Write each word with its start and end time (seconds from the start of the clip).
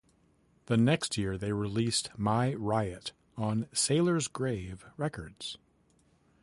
The 0.65 0.77
next 0.77 1.15
year, 1.15 1.37
they 1.37 1.51
released 1.51 2.09
"My 2.17 2.55
Riot" 2.55 3.11
on 3.37 3.67
Sailor's 3.71 4.27
Grave 4.27 4.83
Records. 4.97 5.59